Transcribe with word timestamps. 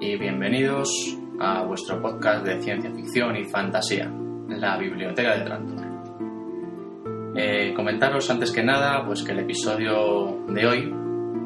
y 0.00 0.16
bienvenidos 0.16 0.88
a 1.38 1.62
vuestro 1.62 2.00
podcast 2.00 2.42
de 2.46 2.62
ciencia 2.62 2.90
ficción 2.90 3.36
y 3.36 3.44
fantasía, 3.44 4.10
la 4.48 4.78
Biblioteca 4.78 5.36
de 5.36 5.44
Trantor. 5.44 5.86
Eh, 7.36 7.74
comentaros 7.76 8.30
antes 8.30 8.50
que 8.50 8.62
nada 8.62 9.04
pues 9.04 9.22
que 9.22 9.32
el 9.32 9.40
episodio 9.40 10.38
de 10.48 10.66
hoy 10.66 10.90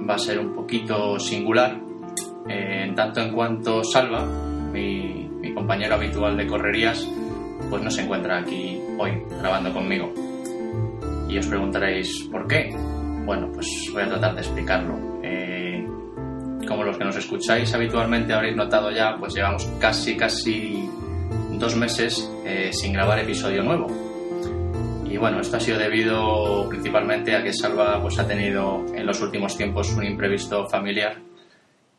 va 0.08 0.14
a 0.14 0.18
ser 0.18 0.38
un 0.38 0.54
poquito 0.54 1.18
singular, 1.18 1.80
eh, 2.48 2.84
en 2.84 2.94
tanto 2.94 3.22
en 3.22 3.32
cuanto 3.32 3.82
Salva, 3.82 4.24
mi, 4.24 5.28
mi 5.40 5.52
compañero 5.52 5.96
habitual 5.96 6.36
de 6.36 6.46
correrías, 6.46 7.04
pues 7.68 7.82
no 7.82 7.90
se 7.90 8.02
encuentra 8.02 8.38
aquí 8.38 8.80
hoy 8.98 9.20
grabando 9.40 9.72
conmigo. 9.72 10.14
Y 11.28 11.36
os 11.36 11.46
preguntaréis, 11.48 12.28
¿por 12.30 12.46
qué? 12.46 12.72
Bueno, 13.24 13.50
pues 13.52 13.66
voy 13.92 14.04
a 14.04 14.08
tratar 14.10 14.36
de 14.36 14.42
explicarlo. 14.42 15.09
Que 17.00 17.06
nos 17.06 17.16
escucháis 17.16 17.72
habitualmente 17.72 18.34
habréis 18.34 18.54
notado 18.54 18.90
ya, 18.90 19.16
pues 19.18 19.32
llevamos 19.32 19.64
casi, 19.80 20.18
casi 20.18 20.86
dos 21.52 21.74
meses 21.74 22.30
eh, 22.44 22.74
sin 22.74 22.92
grabar 22.92 23.18
episodio 23.18 23.62
nuevo. 23.62 23.86
Y 25.06 25.16
bueno, 25.16 25.40
esto 25.40 25.56
ha 25.56 25.60
sido 25.60 25.78
debido 25.78 26.68
principalmente 26.68 27.34
a 27.34 27.42
que 27.42 27.54
Salva 27.54 28.02
pues, 28.02 28.18
ha 28.18 28.26
tenido 28.26 28.84
en 28.94 29.06
los 29.06 29.18
últimos 29.22 29.56
tiempos 29.56 29.90
un 29.94 30.04
imprevisto 30.04 30.68
familiar 30.68 31.16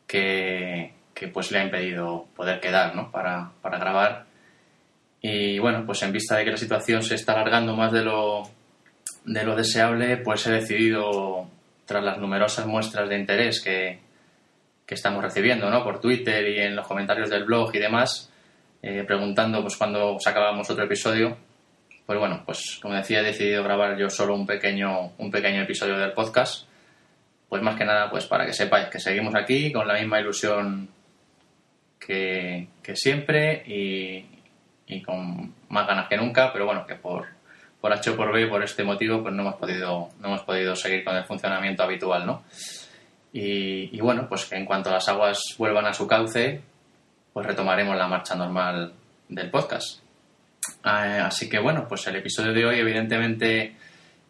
que, 0.06 0.92
que 1.12 1.26
pues 1.26 1.50
le 1.50 1.58
ha 1.58 1.64
impedido 1.64 2.26
poder 2.36 2.60
quedar 2.60 2.94
¿no? 2.94 3.10
para, 3.10 3.50
para 3.60 3.78
grabar. 3.80 4.26
Y 5.20 5.58
bueno, 5.58 5.84
pues 5.84 6.00
en 6.04 6.12
vista 6.12 6.36
de 6.36 6.44
que 6.44 6.52
la 6.52 6.56
situación 6.56 7.02
se 7.02 7.16
está 7.16 7.32
alargando 7.32 7.74
más 7.74 7.90
de 7.90 8.04
lo, 8.04 8.44
de 9.24 9.42
lo 9.42 9.56
deseable, 9.56 10.18
pues 10.18 10.46
he 10.46 10.52
decidido, 10.52 11.48
tras 11.86 12.04
las 12.04 12.18
numerosas 12.18 12.66
muestras 12.66 13.08
de 13.08 13.18
interés 13.18 13.60
que, 13.60 14.11
estamos 14.94 15.22
recibiendo 15.22 15.70
¿no? 15.70 15.82
por 15.82 16.00
Twitter 16.00 16.48
y 16.48 16.60
en 16.60 16.76
los 16.76 16.86
comentarios 16.86 17.30
del 17.30 17.44
blog 17.44 17.74
y 17.74 17.78
demás, 17.78 18.30
eh, 18.82 19.04
preguntando 19.06 19.62
pues 19.62 19.76
cuándo 19.76 20.18
sacábamos 20.18 20.68
otro 20.70 20.84
episodio, 20.84 21.36
pues 22.06 22.18
bueno, 22.18 22.42
pues 22.44 22.78
como 22.82 22.94
decía, 22.94 23.20
he 23.20 23.24
decidido 23.24 23.62
grabar 23.62 23.96
yo 23.96 24.10
solo 24.10 24.34
un 24.34 24.46
pequeño, 24.46 25.12
un 25.18 25.30
pequeño 25.30 25.62
episodio 25.62 25.98
del 25.98 26.12
podcast, 26.12 26.68
pues 27.48 27.62
más 27.62 27.76
que 27.76 27.84
nada 27.84 28.10
pues 28.10 28.26
para 28.26 28.46
que 28.46 28.52
sepáis 28.52 28.88
que 28.88 28.98
seguimos 28.98 29.34
aquí 29.34 29.72
con 29.72 29.86
la 29.86 29.94
misma 29.94 30.20
ilusión 30.20 30.88
que, 31.98 32.68
siempre 32.94 33.62
y, 33.66 35.02
con 35.02 35.54
más 35.68 35.86
ganas 35.86 36.08
que 36.08 36.16
nunca, 36.16 36.52
pero 36.52 36.66
bueno, 36.66 36.86
que 36.86 36.96
por, 36.96 37.26
por 37.80 37.92
H 37.92 38.12
por 38.12 38.32
B, 38.32 38.46
por 38.46 38.62
este 38.62 38.84
motivo, 38.84 39.22
pues 39.22 39.34
no 39.34 39.42
hemos 39.42 39.54
podido, 39.54 40.10
no 40.20 40.28
hemos 40.28 40.42
podido 40.42 40.76
seguir 40.76 41.04
con 41.04 41.16
el 41.16 41.24
funcionamiento 41.24 41.82
habitual, 41.82 42.26
¿no? 42.26 42.44
Y, 43.32 43.98
bueno, 44.00 44.28
pues 44.28 44.44
que 44.44 44.56
en 44.56 44.66
cuanto 44.66 44.90
las 44.90 45.08
aguas 45.08 45.40
vuelvan 45.56 45.86
a 45.86 45.94
su 45.94 46.06
cauce, 46.06 46.60
pues 47.32 47.46
retomaremos 47.46 47.96
la 47.96 48.06
marcha 48.06 48.34
normal 48.34 48.92
del 49.28 49.50
podcast. 49.50 50.00
Eh, 50.84 50.88
así 50.88 51.48
que 51.48 51.58
bueno, 51.58 51.86
pues 51.88 52.06
el 52.06 52.16
episodio 52.16 52.52
de 52.52 52.66
hoy 52.66 52.78
evidentemente 52.78 53.74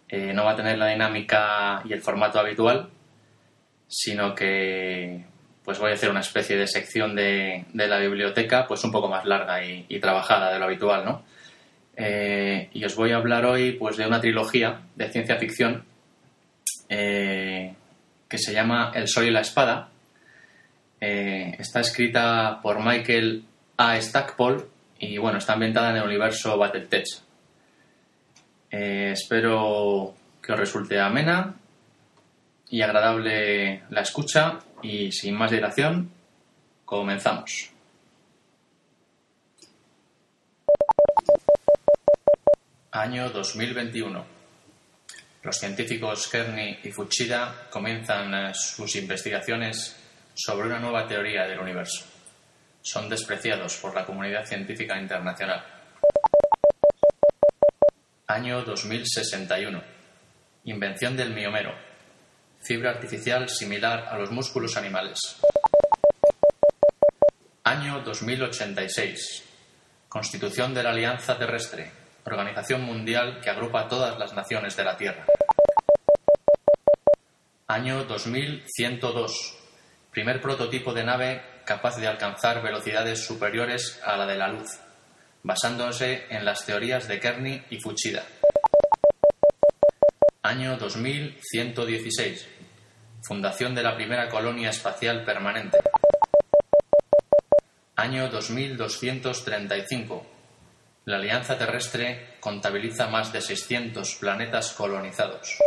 eh, 0.09 0.33
no 0.33 0.45
va 0.45 0.53
a 0.53 0.57
tener 0.57 0.79
la 0.79 0.87
dinámica 0.87 1.83
y 1.85 1.93
el 1.93 2.01
formato 2.01 2.39
habitual, 2.39 2.91
sino 3.89 4.35
que 4.35 5.25
pues 5.65 5.79
voy 5.79 5.91
a 5.91 5.95
hacer 5.95 6.11
una 6.11 6.21
especie 6.21 6.57
de 6.57 6.67
sección 6.67 7.15
de, 7.15 7.65
de 7.73 7.87
la 7.89 7.99
biblioteca 7.99 8.67
pues 8.67 8.85
un 8.85 8.93
poco 8.93 9.09
más 9.09 9.25
larga 9.25 9.65
y, 9.65 9.99
trabajada 10.01 10.53
de 10.53 10.59
lo 10.59 10.65
habitual, 10.67 11.05
¿no? 11.05 11.25
Eh, 11.97 12.71
y 12.73 12.85
os 12.85 12.97
voy 12.97 13.13
a 13.13 13.17
hablar 13.17 13.45
hoy 13.45 13.73
pues 13.73 13.97
de 13.97 14.07
una 14.07 14.21
trilogía 14.21 14.81
de 14.95 15.11
ciencia 15.11 15.37
ficción 15.37 15.85
que 18.33 18.39
se 18.39 18.55
llama 18.55 18.93
El 18.95 19.09
Sol 19.09 19.27
y 19.27 19.31
la 19.31 19.43
Espada. 19.43 19.91
Eh, 20.99 21.55
está 21.59 21.81
escrita 21.81 22.61
por 22.63 22.83
Michael 22.83 23.45
A. 23.77 24.01
Stackpole 24.01 24.65
y 24.99 25.19
bueno, 25.19 25.37
está 25.37 25.53
ambientada 25.53 25.91
en 25.91 25.97
el 25.97 26.05
universo 26.05 26.57
Battletech. 26.57 27.05
Eh, 28.71 29.11
espero 29.13 30.15
que 30.43 30.51
os 30.51 30.59
resulte 30.59 30.99
amena 30.99 31.57
y 32.71 32.81
agradable 32.81 33.83
la 33.91 34.01
escucha 34.01 34.61
y 34.81 35.13
sin 35.13 35.35
más 35.35 35.51
dilación, 35.51 36.11
comenzamos. 36.87 37.71
Año 42.93 43.29
2021. 43.29 44.42
Los 45.43 45.57
científicos 45.57 46.29
Kearney 46.29 46.79
y 46.85 46.93
Fuchida 46.93 47.67
comienzan 47.69 48.33
eh, 48.33 48.53
sus 48.55 48.95
investigaciones 48.95 49.97
sobre 50.35 50.69
una 50.69 50.79
nueva 50.79 51.07
teoría 51.09 51.49
del 51.49 51.59
universo. 51.59 52.05
Son 52.81 53.09
despreciados 53.09 53.77
por 53.79 53.93
la 53.93 54.07
comunidad 54.07 54.47
científica 54.47 55.01
internacional. 55.01 55.65
Año 58.29 58.63
2061. 58.63 59.83
Invención 60.65 61.17
del 61.17 61.35
miomero. 61.35 61.75
Fibra 62.61 62.91
artificial 62.91 63.49
similar 63.49 64.07
a 64.09 64.17
los 64.17 64.31
músculos 64.31 64.77
animales. 64.77 65.19
Año 67.65 68.01
2086. 68.03 69.43
Constitución 70.09 70.73
de 70.73 70.83
la 70.85 70.91
Alianza 70.91 71.37
Terrestre, 71.37 72.02
organización 72.25 72.83
mundial 72.83 73.41
que 73.41 73.51
agrupa 73.51 73.81
a 73.83 73.89
todas 73.89 74.19
las 74.19 74.33
naciones 74.35 74.77
de 74.77 74.85
la 74.85 74.97
Tierra. 74.97 75.25
Año 77.67 78.05
2102. 78.05 79.59
Primer 80.11 80.41
prototipo 80.41 80.93
de 80.93 81.05
nave 81.05 81.43
capaz 81.65 81.97
de 81.97 82.07
alcanzar 82.07 82.63
velocidades 82.63 83.25
superiores 83.25 84.01
a 84.05 84.17
la 84.17 84.27
de 84.27 84.37
la 84.37 84.49
luz, 84.49 84.79
basándose 85.43 86.27
en 86.29 86.45
las 86.45 86.67
teorías 86.67 87.09
de 87.09 87.19
Kearney 87.19 87.65
y 87.71 87.81
Fuchida. 87.81 88.25
Año 90.43 90.77
2116. 90.77 92.49
Fundación 93.23 93.75
de 93.75 93.83
la 93.83 93.95
primera 93.95 94.29
colonia 94.29 94.71
espacial 94.71 95.25
permanente. 95.25 95.79
Año 97.97 98.29
2235. 98.29 100.27
La 101.05 101.17
Alianza 101.17 101.59
Terrestre 101.59 102.37
contabiliza 102.39 103.09
más 103.09 103.33
de 103.33 103.41
600 103.41 104.15
planetas 104.21 104.73
colonizados. 104.73 105.59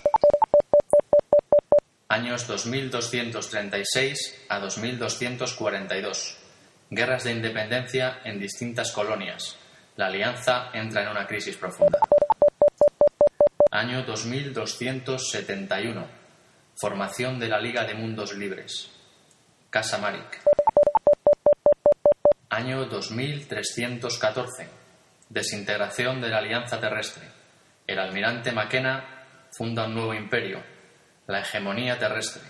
Años 2.07 2.47
2236 2.47 4.45
a 4.47 4.59
2242. 4.59 6.37
Guerras 6.89 7.25
de 7.25 7.33
independencia 7.33 8.21
en 8.23 8.39
distintas 8.39 8.93
colonias. 8.93 9.57
La 9.97 10.05
Alianza 10.05 10.69
entra 10.73 11.03
en 11.03 11.09
una 11.09 11.27
crisis 11.27 11.57
profunda. 11.57 11.99
Año 13.71 14.03
2271. 14.03 16.07
Formación 16.77 17.39
de 17.39 17.49
la 17.49 17.59
Liga 17.59 17.83
de 17.83 17.93
Mundos 17.93 18.33
Libres. 18.37 18.89
Casa 19.69 19.97
Marik. 19.97 20.41
Año 22.49 22.85
2314. 22.85 24.84
Desintegración 25.35 26.19
de 26.21 26.29
la 26.29 26.37
Alianza 26.37 26.79
Terrestre. 26.79 27.27
El 27.85 27.99
almirante 27.99 28.53
McKenna 28.53 29.25
funda 29.51 29.83
un 29.83 29.93
nuevo 29.93 30.13
imperio, 30.13 30.63
la 31.27 31.41
hegemonía 31.41 31.99
terrestre. 31.99 32.41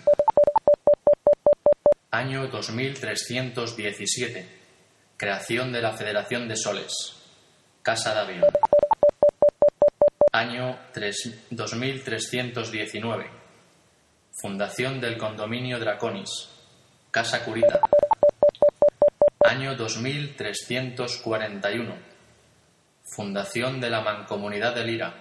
Año 2.12 2.46
2317. 2.46 4.48
Creación 5.16 5.72
de 5.72 5.82
la 5.82 5.94
Federación 5.94 6.46
de 6.46 6.56
Soles. 6.56 6.92
Casa 7.82 8.14
Davion. 8.14 8.44
Año 10.32 10.78
3, 10.92 11.48
2319. 11.50 13.30
Fundación 14.40 15.00
del 15.00 15.18
condominio 15.18 15.80
Draconis. 15.80 16.50
Casa 17.10 17.44
Curita. 17.44 17.80
Año 19.42 19.74
2341. 19.74 22.15
Fundación 23.08 23.80
de 23.80 23.88
la 23.88 24.00
Mancomunidad 24.00 24.74
de 24.74 24.82
Lira. 24.84 25.14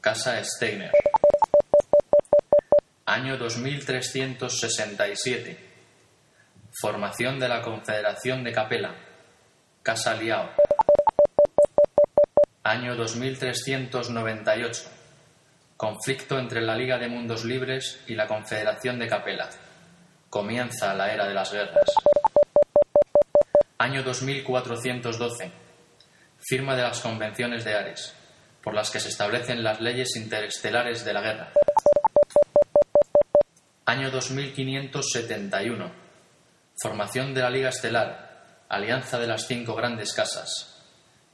Casa 0.00 0.38
Steiner. 0.44 0.92
Año 3.06 3.38
2367. 3.38 5.56
Formación 6.80 7.40
de 7.40 7.48
la 7.48 7.62
Confederación 7.62 8.44
de 8.44 8.52
Capela. 8.52 8.94
Casa 9.82 10.12
Liao. 10.14 10.50
Año 12.64 12.94
2398. 12.96 14.82
Conflicto 15.76 16.38
entre 16.38 16.60
la 16.60 16.76
Liga 16.76 16.98
de 16.98 17.08
Mundos 17.08 17.46
Libres 17.46 18.04
y 18.06 18.14
la 18.14 18.28
Confederación 18.28 18.98
de 18.98 19.08
Capela. 19.08 19.48
Comienza 20.28 20.92
la 20.94 21.10
era 21.12 21.26
de 21.26 21.34
las 21.34 21.50
guerras. 21.50 21.94
Año 23.78 24.02
2412. 24.02 25.61
Firma 26.44 26.74
de 26.74 26.82
las 26.82 27.00
convenciones 27.00 27.64
de 27.64 27.74
Ares, 27.74 28.14
por 28.62 28.74
las 28.74 28.90
que 28.90 28.98
se 28.98 29.10
establecen 29.10 29.62
las 29.62 29.80
leyes 29.80 30.16
interestelares 30.16 31.04
de 31.04 31.12
la 31.12 31.20
guerra. 31.20 31.52
Año 33.86 34.10
2571. 34.10 35.92
Formación 36.82 37.32
de 37.32 37.42
la 37.42 37.50
Liga 37.50 37.68
Estelar, 37.68 38.64
alianza 38.68 39.20
de 39.20 39.28
las 39.28 39.46
cinco 39.46 39.76
grandes 39.76 40.12
casas. 40.14 40.82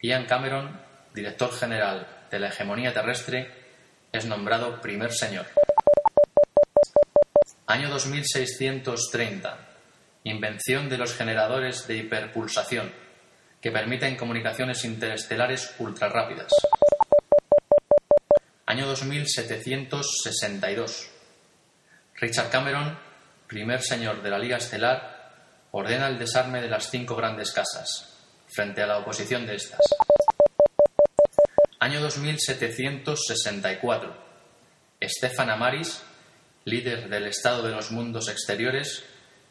Ian 0.03 0.27
Cameron, 0.27 0.79
director 1.15 1.53
general 1.55 2.07
de 2.31 2.39
la 2.39 2.49
hegemonía 2.49 2.93
terrestre, 2.93 3.51
es 4.13 4.27
nombrado 4.27 4.79
primer 4.83 5.13
señor. 5.13 5.47
Año 7.67 7.89
2630. 7.89 9.59
Invención 10.25 10.91
de 10.91 10.99
los 10.99 11.15
generadores 11.15 11.87
de 11.87 11.97
hiperpulsación, 11.97 12.93
que 13.61 13.71
permiten 13.71 14.17
comunicaciones 14.17 14.85
interestelares 14.85 15.75
ultrarrápidas. 15.79 16.51
Año 18.67 18.87
2762. 18.87 21.11
Richard 22.15 22.51
Cameron, 22.51 22.99
primer 23.47 23.83
señor 23.83 24.23
de 24.23 24.31
la 24.31 24.39
Liga 24.39 24.57
Estelar, 24.59 25.19
ordena 25.71 26.09
el 26.09 26.19
desarme 26.19 26.61
de 26.61 26.69
las 26.69 26.91
cinco 26.91 27.17
grandes 27.17 27.53
casas, 27.53 28.19
frente 28.49 28.83
a 28.83 28.87
la 28.87 28.99
oposición 28.99 29.47
de 29.47 29.55
estas. 29.57 29.81
Año 31.81 32.01
2764. 32.01 34.29
Stefan 35.01 35.51
Amaris, 35.51 36.03
líder 36.65 37.09
del 37.09 37.29
Estado 37.29 37.63
de 37.63 37.71
los 37.71 37.93
Mundos 37.93 38.29
Exteriores, 38.29 39.05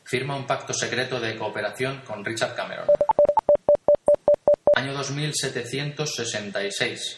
firma 0.03 0.35
un 0.35 0.45
pacto 0.45 0.73
secreto 0.73 1.19
de 1.19 1.35
cooperación 1.37 2.01
con 2.01 2.23
Richard 2.23 2.55
Cameron. 2.55 2.85
Año 4.77 4.93
2766. 4.93 7.17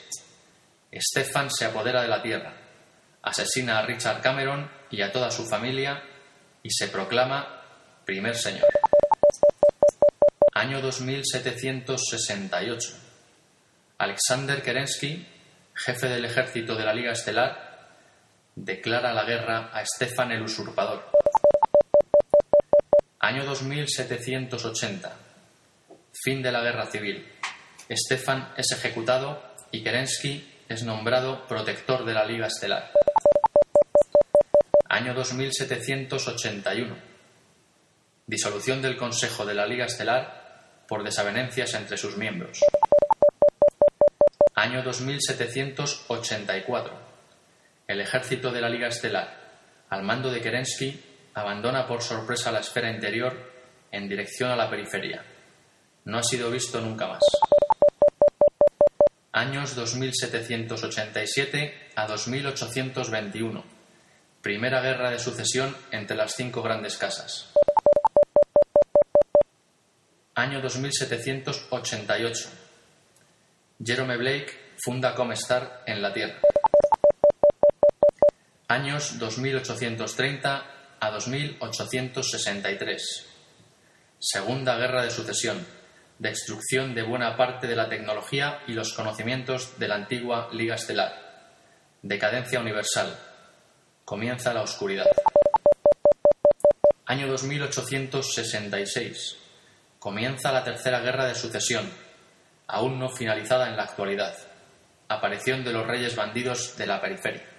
Stefan 0.94 1.52
se 1.52 1.66
apodera 1.66 2.02
de 2.02 2.08
la 2.08 2.22
Tierra, 2.22 2.54
asesina 3.22 3.80
a 3.80 3.86
Richard 3.86 4.22
Cameron 4.22 4.72
y 4.90 5.02
a 5.02 5.12
toda 5.12 5.30
su 5.30 5.46
familia 5.46 6.02
y 6.64 6.72
se 6.72 6.88
proclama 6.88 7.62
primer 8.06 8.38
señor. 8.38 8.66
Año 10.54 10.80
2768. 10.80 12.94
Alexander 13.98 14.64
Kerensky, 14.64 15.28
jefe 15.74 16.08
del 16.08 16.24
ejército 16.24 16.78
de 16.78 16.86
la 16.86 16.94
Liga 16.94 17.12
Estelar, 17.12 17.90
declara 18.56 19.14
la 19.14 19.26
guerra 19.26 19.70
a 19.74 19.86
Stefan 19.86 20.32
el 20.32 20.44
Usurpador. 20.44 21.12
Año 23.20 23.44
2780. 23.44 25.14
Fin 26.24 26.42
de 26.42 26.54
la 26.54 26.62
guerra 26.62 26.86
civil. 26.86 27.28
Stefan 27.92 28.54
es 28.56 28.72
ejecutado 28.72 29.42
y 29.72 29.84
Kerensky 29.84 30.48
es 30.70 30.84
nombrado 30.84 31.48
protector 31.48 32.06
de 32.06 32.14
la 32.14 32.24
Liga 32.24 32.46
Estelar. 32.46 32.92
Año 34.88 35.16
2781. 35.16 36.96
Disolución 38.28 38.84
del 38.84 38.96
Consejo 38.96 39.44
de 39.46 39.56
la 39.56 39.66
Liga 39.66 39.86
Estelar 39.86 40.84
por 40.88 41.04
desavenencias 41.04 41.74
entre 41.74 41.98
sus 41.98 42.16
miembros. 42.16 42.60
Año 44.54 44.84
2784. 44.84 47.10
El 47.88 48.02
ejército 48.02 48.52
de 48.52 48.62
la 48.62 48.70
Liga 48.70 48.90
Estelar, 48.90 49.36
al 49.90 50.04
mando 50.04 50.30
de 50.30 50.42
Kerensky, 50.42 51.04
abandona 51.34 51.88
por 51.88 52.04
sorpresa 52.04 52.52
la 52.52 52.60
esfera 52.60 52.92
interior 52.92 53.52
en 53.92 54.08
dirección 54.08 54.52
a 54.52 54.56
la 54.56 54.70
periferia. 54.70 55.26
No 56.06 56.20
ha 56.20 56.24
sido 56.24 56.52
visto 56.52 56.80
nunca 56.82 57.08
más. 57.08 57.24
Años 59.40 59.74
2787 59.74 61.92
a 61.96 62.06
2821. 62.08 63.64
Primera 64.42 64.82
guerra 64.82 65.12
de 65.12 65.18
sucesión 65.18 65.74
entre 65.92 66.18
las 66.18 66.36
cinco 66.36 66.62
grandes 66.62 66.98
casas. 66.98 67.50
Año 70.36 70.62
2788. 70.62 72.50
Jerome 73.82 74.18
Blake 74.18 74.74
funda 74.84 75.16
Comestar 75.16 75.84
en 75.86 76.02
la 76.02 76.12
Tierra. 76.12 76.42
Años 78.68 79.20
2830 79.20 80.66
a 81.00 81.12
2863. 81.12 83.26
Segunda 84.20 84.76
Guerra 84.76 85.04
de 85.04 85.12
Sucesión. 85.12 85.79
Destrucción 86.20 86.94
de 86.96 87.04
buena 87.04 87.38
parte 87.38 87.66
de 87.66 87.78
la 87.78 87.88
tecnología 87.88 88.60
y 88.68 88.74
los 88.74 88.94
conocimientos 88.94 89.80
de 89.80 89.88
la 89.88 89.96
antigua 89.96 90.50
Liga 90.52 90.76
Estelar. 90.76 91.14
Decadencia 92.02 92.60
universal. 92.60 93.18
Comienza 94.04 94.54
la 94.54 94.64
oscuridad. 94.64 95.06
Año 97.06 97.30
2866. 97.30 99.38
Comienza 99.98 100.52
la 100.52 100.66
Tercera 100.66 101.00
Guerra 101.00 101.26
de 101.26 101.36
Sucesión, 101.36 101.90
aún 102.68 103.00
no 103.00 103.10
finalizada 103.10 103.70
en 103.70 103.78
la 103.78 103.84
actualidad. 103.84 104.36
Aparición 105.08 105.64
de 105.64 105.72
los 105.72 105.88
reyes 105.88 106.18
bandidos 106.18 106.76
de 106.76 106.86
la 106.86 107.00
periferia. 107.00 107.59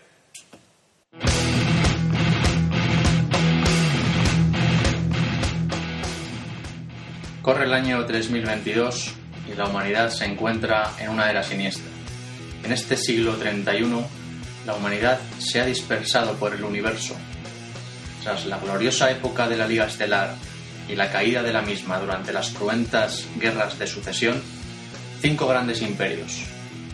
Corre 7.51 7.65
el 7.65 7.75
año 7.75 8.07
3022 8.07 9.11
y 9.51 9.57
la 9.57 9.67
humanidad 9.67 10.11
se 10.11 10.25
encuentra 10.25 10.93
en 11.01 11.09
una 11.09 11.29
era 11.29 11.43
siniestra. 11.43 11.91
En 12.63 12.71
este 12.71 12.97
siglo 12.97 13.35
31, 13.35 14.07
la 14.67 14.75
humanidad 14.77 15.19
se 15.41 15.61
ha 15.61 15.67
dispersado 15.67 16.35
por 16.35 16.55
el 16.55 16.63
universo. 16.63 17.17
Tras 18.23 18.47
la 18.47 18.57
gloriosa 18.61 19.11
época 19.11 19.49
de 19.49 19.57
la 19.57 19.67
Liga 19.67 19.87
Estelar 19.87 20.37
y 20.89 20.95
la 20.95 21.11
caída 21.11 21.43
de 21.43 21.53
la 21.53 21.63
misma 21.63 21.99
durante 21.99 22.33
las 22.33 22.51
cruentas 22.51 23.27
guerras 23.35 23.77
de 23.81 23.89
sucesión, 23.89 24.41
cinco 25.21 25.49
grandes 25.49 25.83
imperios, 25.83 26.45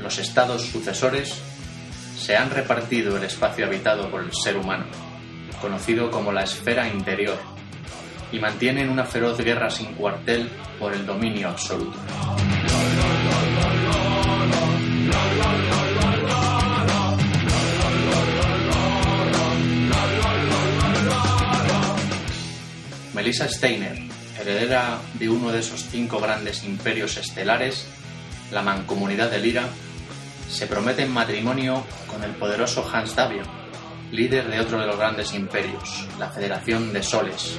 los 0.00 0.18
estados 0.18 0.62
sucesores, 0.62 1.34
se 2.18 2.34
han 2.34 2.48
repartido 2.48 3.18
el 3.18 3.24
espacio 3.24 3.66
habitado 3.66 4.10
por 4.10 4.22
el 4.22 4.32
ser 4.32 4.56
humano, 4.56 4.86
conocido 5.60 6.10
como 6.10 6.32
la 6.32 6.44
esfera 6.44 6.88
interior, 6.88 7.55
y 8.32 8.38
mantienen 8.38 8.88
una 8.88 9.04
feroz 9.04 9.38
guerra 9.38 9.70
sin 9.70 9.94
cuartel 9.94 10.50
por 10.78 10.92
el 10.92 11.06
dominio 11.06 11.48
absoluto. 11.48 11.98
Melissa 23.14 23.48
Steiner, 23.48 23.98
heredera 24.38 25.00
de 25.14 25.28
uno 25.28 25.50
de 25.50 25.60
esos 25.60 25.84
cinco 25.90 26.20
grandes 26.20 26.64
imperios 26.64 27.16
estelares, 27.16 27.86
la 28.52 28.62
Mancomunidad 28.62 29.30
de 29.30 29.38
Lira, 29.38 29.64
se 30.48 30.66
promete 30.66 31.02
en 31.02 31.12
matrimonio 31.12 31.84
con 32.06 32.22
el 32.22 32.32
poderoso 32.32 32.88
Hans 32.92 33.16
Davion, 33.16 33.65
líder 34.16 34.48
de 34.48 34.60
otro 34.60 34.80
de 34.80 34.86
los 34.86 34.96
grandes 34.96 35.34
imperios, 35.34 36.08
la 36.18 36.30
Federación 36.30 36.90
de 36.90 37.02
Soles. 37.02 37.58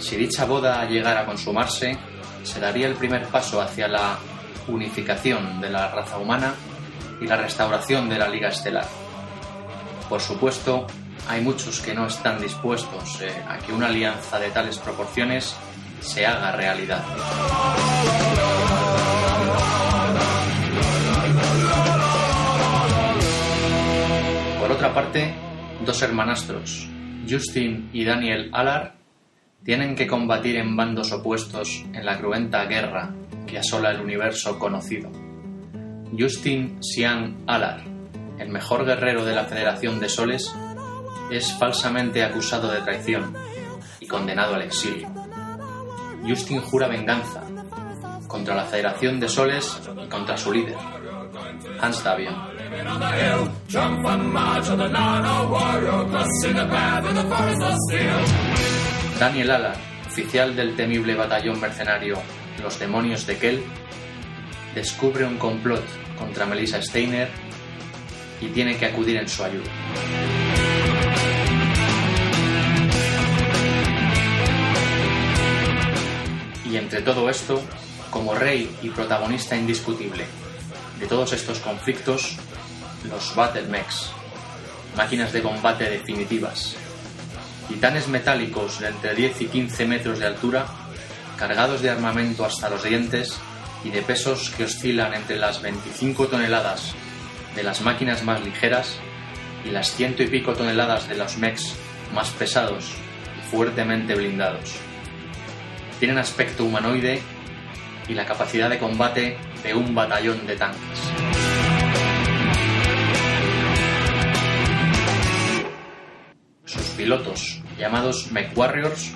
Si 0.00 0.16
dicha 0.16 0.44
boda 0.46 0.84
llegara 0.86 1.20
a 1.20 1.26
consumarse, 1.26 1.96
se 2.42 2.58
daría 2.58 2.88
el 2.88 2.94
primer 2.94 3.28
paso 3.28 3.60
hacia 3.60 3.86
la 3.86 4.18
unificación 4.66 5.60
de 5.60 5.70
la 5.70 5.88
raza 5.88 6.18
humana 6.18 6.54
y 7.20 7.26
la 7.28 7.36
restauración 7.36 8.08
de 8.08 8.18
la 8.18 8.28
Liga 8.28 8.48
Estelar. 8.48 8.86
Por 10.08 10.20
supuesto, 10.20 10.88
hay 11.28 11.40
muchos 11.40 11.80
que 11.80 11.94
no 11.94 12.08
están 12.08 12.40
dispuestos 12.40 13.20
eh, 13.20 13.30
a 13.48 13.58
que 13.58 13.72
una 13.72 13.86
alianza 13.86 14.40
de 14.40 14.50
tales 14.50 14.78
proporciones 14.78 15.56
se 16.00 16.26
haga 16.26 16.52
realidad. 16.52 17.02
Por 24.60 24.72
otra 24.72 24.92
parte, 24.92 25.34
dos 25.84 26.02
hermanastros, 26.02 26.88
Justin 27.28 27.90
y 27.92 28.04
Daniel 28.04 28.50
Alar, 28.52 28.96
tienen 29.64 29.96
que 29.96 30.06
combatir 30.06 30.56
en 30.56 30.76
bandos 30.76 31.12
opuestos 31.12 31.84
en 31.92 32.04
la 32.04 32.18
cruenta 32.18 32.64
guerra 32.66 33.14
que 33.46 33.58
asola 33.58 33.90
el 33.90 34.00
universo 34.00 34.58
conocido. 34.58 35.10
Justin 36.16 36.78
Sian 36.82 37.44
Alar, 37.46 37.82
el 38.38 38.48
mejor 38.48 38.84
guerrero 38.84 39.24
de 39.24 39.34
la 39.34 39.44
Federación 39.44 39.98
de 39.98 40.08
Soles, 40.08 40.54
es 41.30 41.52
falsamente 41.52 42.22
acusado 42.22 42.70
de 42.70 42.80
traición 42.80 43.34
y 44.00 44.06
condenado 44.06 44.54
al 44.54 44.62
exilio. 44.62 45.25
Justin 46.28 46.60
jura 46.60 46.88
venganza 46.88 47.42
contra 48.26 48.54
la 48.54 48.64
Federación 48.64 49.20
de 49.20 49.28
Soles 49.28 49.80
y 50.04 50.08
contra 50.08 50.36
su 50.36 50.52
líder, 50.52 50.76
Hans 51.80 52.02
Davion. 52.02 52.34
Daniel 59.18 59.50
Ala, 59.50 59.72
oficial 60.06 60.56
del 60.56 60.76
temible 60.76 61.14
batallón 61.14 61.60
mercenario 61.60 62.16
Los 62.62 62.78
Demonios 62.78 63.26
de 63.26 63.38
Kel, 63.38 63.64
descubre 64.74 65.24
un 65.24 65.38
complot 65.38 65.84
contra 66.18 66.46
Melissa 66.46 66.82
Steiner 66.82 67.28
y 68.40 68.48
tiene 68.48 68.76
que 68.76 68.86
acudir 68.86 69.16
en 69.16 69.28
su 69.28 69.44
ayuda. 69.44 69.70
Y 76.76 76.78
entre 76.78 77.00
todo 77.00 77.30
esto, 77.30 77.62
como 78.10 78.34
rey 78.34 78.70
y 78.82 78.90
protagonista 78.90 79.56
indiscutible 79.56 80.26
de 81.00 81.06
todos 81.06 81.32
estos 81.32 81.58
conflictos, 81.60 82.36
los 83.08 83.34
Battle 83.34 83.62
Mechs, 83.62 84.10
máquinas 84.94 85.32
de 85.32 85.40
combate 85.40 85.88
definitivas, 85.88 86.76
titanes 87.66 88.08
metálicos 88.08 88.78
de 88.78 88.88
entre 88.88 89.14
10 89.14 89.40
y 89.40 89.46
15 89.46 89.86
metros 89.86 90.18
de 90.18 90.26
altura, 90.26 90.66
cargados 91.38 91.80
de 91.80 91.88
armamento 91.88 92.44
hasta 92.44 92.68
los 92.68 92.84
dientes 92.84 93.38
y 93.82 93.88
de 93.88 94.02
pesos 94.02 94.52
que 94.54 94.64
oscilan 94.64 95.14
entre 95.14 95.38
las 95.38 95.62
25 95.62 96.26
toneladas 96.28 96.92
de 97.54 97.62
las 97.62 97.80
máquinas 97.80 98.22
más 98.22 98.44
ligeras 98.44 98.98
y 99.64 99.70
las 99.70 99.94
ciento 99.96 100.22
y 100.22 100.26
pico 100.26 100.52
toneladas 100.52 101.08
de 101.08 101.16
los 101.16 101.38
mechs 101.38 101.74
más 102.12 102.28
pesados 102.32 102.92
y 103.38 103.50
fuertemente 103.50 104.14
blindados. 104.14 104.85
Tienen 105.98 106.18
aspecto 106.18 106.64
humanoide 106.64 107.22
y 108.08 108.14
la 108.14 108.26
capacidad 108.26 108.68
de 108.68 108.78
combate 108.78 109.38
de 109.62 109.74
un 109.74 109.94
batallón 109.94 110.46
de 110.46 110.56
tanques. 110.56 110.98
Sus 116.64 116.82
pilotos, 116.96 117.62
llamados 117.78 118.30
Mech 118.30 118.56
Warriors, 118.56 119.12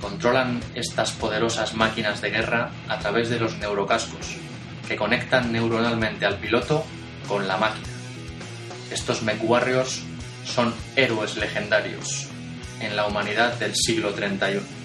controlan 0.00 0.60
estas 0.74 1.12
poderosas 1.12 1.74
máquinas 1.74 2.20
de 2.20 2.30
guerra 2.30 2.70
a 2.88 2.98
través 2.98 3.28
de 3.28 3.40
los 3.40 3.56
neurocascos, 3.58 4.36
que 4.86 4.96
conectan 4.96 5.52
neuronalmente 5.52 6.24
al 6.24 6.38
piloto 6.38 6.84
con 7.26 7.48
la 7.48 7.56
máquina. 7.56 7.88
Estos 8.90 9.22
Mech 9.22 9.42
Warriors 9.42 10.02
son 10.44 10.74
héroes 10.96 11.36
legendarios 11.36 12.28
en 12.80 12.94
la 12.94 13.06
humanidad 13.06 13.54
del 13.58 13.74
siglo 13.74 14.12
31. 14.12 14.81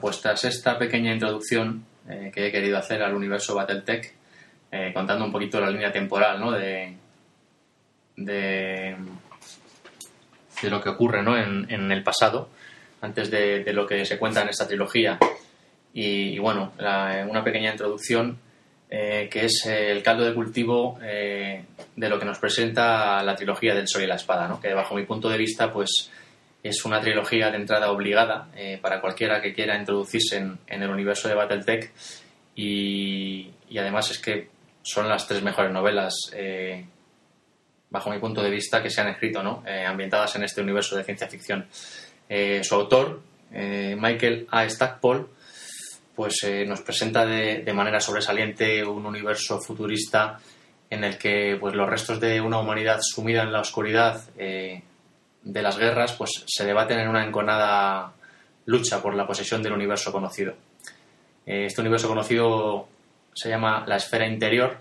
Pues 0.00 0.20
tras 0.20 0.44
esta 0.44 0.78
pequeña 0.78 1.12
introducción 1.12 1.84
eh, 2.08 2.30
que 2.32 2.46
he 2.46 2.52
querido 2.52 2.78
hacer 2.78 3.02
al 3.02 3.14
universo 3.14 3.54
Battletech, 3.54 4.14
eh, 4.70 4.92
contando 4.94 5.24
un 5.24 5.32
poquito 5.32 5.60
la 5.60 5.70
línea 5.70 5.90
temporal 5.90 6.40
de, 6.52 6.96
de, 8.16 8.96
lo 10.68 10.80
que 10.80 10.88
ocurre 10.88 11.22
¿no? 11.22 11.36
en, 11.36 11.90
el 11.90 12.02
pasado, 12.02 12.48
antes 13.00 13.30
de, 13.30 13.72
lo 13.72 13.86
que 13.86 14.04
se 14.04 14.18
cuenta 14.18 14.42
en 14.42 14.48
esta 14.48 14.66
trilogía, 14.66 15.18
y, 15.92 16.38
bueno, 16.38 16.72
una 16.78 17.42
pequeña 17.42 17.70
introducción 17.70 18.38
eh, 18.88 19.28
que 19.30 19.46
es 19.46 19.64
el 19.66 20.02
caldo 20.02 20.24
de 20.24 20.34
cultivo 20.34 20.98
de 21.00 22.08
lo 22.08 22.18
que 22.18 22.24
nos 22.24 22.38
presenta 22.38 23.22
la 23.22 23.34
trilogía 23.34 23.74
del 23.74 23.88
Sol 23.88 24.02
y 24.02 24.06
la 24.06 24.16
Espada, 24.16 24.46
¿no? 24.46 24.60
que 24.60 24.74
bajo 24.74 24.94
mi 24.94 25.04
punto 25.04 25.28
de 25.28 25.38
vista, 25.38 25.72
pues 25.72 26.10
es 26.66 26.84
una 26.84 27.00
trilogía 27.00 27.50
de 27.50 27.56
entrada 27.56 27.90
obligada 27.90 28.48
eh, 28.56 28.78
para 28.80 29.00
cualquiera 29.00 29.40
que 29.40 29.52
quiera 29.52 29.78
introducirse 29.78 30.36
en, 30.36 30.58
el 30.66 30.90
universo 30.90 31.28
de 31.28 31.34
Battletech 31.34 31.92
y, 32.54 33.50
además 33.78 34.10
es 34.10 34.18
que 34.18 34.48
son 34.82 35.08
las 35.08 35.26
tres 35.26 35.42
mejores 35.42 35.72
novelas, 35.72 36.14
eh, 36.32 36.86
bajo 37.90 38.10
mi 38.10 38.18
punto 38.18 38.42
de 38.42 38.50
vista, 38.50 38.82
que 38.82 38.90
se 38.90 39.00
han 39.00 39.08
escrito, 39.08 39.42
¿no? 39.42 39.62
Eh, 39.66 39.84
ambientadas 39.84 40.36
en 40.36 40.44
este 40.44 40.60
universo 40.60 40.96
de 40.96 41.04
ciencia 41.04 41.28
ficción. 41.28 41.66
su 42.62 42.74
autor, 42.74 43.20
Michael 43.50 44.46
A. 44.50 44.68
Stackpole, 44.68 45.26
pues 46.14 46.46
nos 46.66 46.80
presenta 46.80 47.26
de, 47.26 47.62
de, 47.62 47.72
manera 47.72 48.00
sobresaliente 48.00 48.84
un 48.84 49.04
universo 49.04 49.60
futurista 49.60 50.38
en 50.88 51.04
el 51.04 51.18
que 51.18 51.56
pues, 51.60 51.74
los 51.74 51.88
restos 51.88 52.20
de 52.20 52.40
una 52.40 52.58
humanidad 52.58 53.00
sumida 53.02 53.42
en 53.42 53.52
la 53.52 53.60
oscuridad 53.60 54.22
de 55.46 55.62
las 55.62 55.78
guerras 55.78 56.12
pues 56.12 56.42
se 56.44 56.64
debaten 56.64 56.98
en 56.98 57.08
una 57.08 57.24
enconada 57.24 58.12
lucha 58.66 59.00
por 59.00 59.14
la 59.14 59.26
posesión 59.26 59.62
del 59.62 59.72
universo 59.72 60.10
conocido. 60.10 60.54
Eh, 61.46 61.66
este 61.66 61.80
universo 61.80 62.08
conocido 62.08 62.88
se 63.32 63.48
llama 63.48 63.84
la 63.86 63.96
esfera 63.96 64.26
interior 64.26 64.78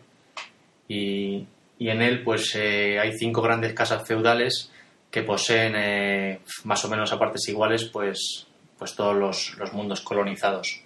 y, 0.87 1.45
en 1.79 2.01
él 2.01 2.23
pues 2.23 2.55
eh, 2.55 2.99
hay 2.99 3.15
cinco 3.15 3.41
grandes 3.43 3.73
casas 3.73 4.07
feudales 4.07 4.71
que 5.11 5.21
poseen 5.21 5.73
eh, 5.75 6.39
más 6.63 6.83
o 6.83 6.89
menos 6.89 7.13
a 7.13 7.19
partes 7.19 7.47
iguales 7.47 7.85
pues, 7.85 8.47
pues 8.79 8.95
todos 8.95 9.15
los, 9.15 9.73
mundos 9.73 10.01
colonizados. 10.01 10.81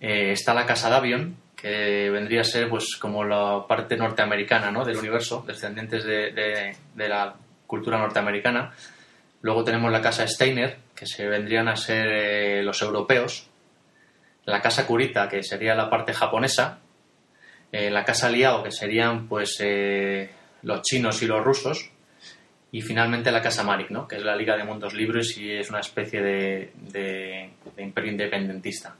está 0.00 0.52
la 0.52 0.66
casa 0.66 0.90
Davion, 0.90 1.34
que 1.56 2.10
vendría 2.10 2.42
a 2.42 2.44
ser 2.44 2.68
pues 2.68 2.96
como 3.00 3.24
la 3.24 3.64
parte 3.66 3.96
norteamericana 3.96 4.70
¿no? 4.70 4.84
del 4.84 4.98
universo, 4.98 5.44
descendientes 5.46 6.04
de, 6.04 6.74
de 6.94 7.08
la 7.08 7.34
cultura 7.70 7.98
norteamericana. 7.98 8.72
Luego 9.42 9.64
tenemos 9.64 9.90
la 9.92 10.02
casa 10.02 10.26
Steiner, 10.26 10.78
que 10.94 11.06
se 11.06 11.26
vendrían 11.26 11.68
a 11.68 11.76
ser 11.76 12.08
eh, 12.08 12.62
los 12.62 12.82
europeos. 12.82 13.48
La 14.44 14.60
casa 14.60 14.86
Kurita, 14.86 15.28
que 15.28 15.42
sería 15.44 15.74
la 15.74 15.88
parte 15.88 16.12
japonesa. 16.12 16.80
Eh, 17.70 17.88
la 17.90 18.04
casa 18.04 18.28
Liao, 18.28 18.64
que 18.64 18.72
serían 18.72 19.28
pues 19.28 19.56
eh, 19.60 20.28
los 20.62 20.82
chinos 20.82 21.22
y 21.22 21.26
los 21.26 21.42
rusos. 21.44 21.90
Y 22.72 22.82
finalmente 22.82 23.30
la 23.30 23.40
casa 23.40 23.62
Marik, 23.62 23.90
¿no? 23.90 24.06
que 24.06 24.16
es 24.16 24.24
la 24.24 24.36
Liga 24.36 24.56
de 24.56 24.64
Mundos 24.64 24.94
Libres 24.94 25.36
y 25.38 25.50
es 25.50 25.70
una 25.70 25.80
especie 25.80 26.20
de, 26.20 27.50
imperio 27.78 28.10
independentista. 28.10 28.94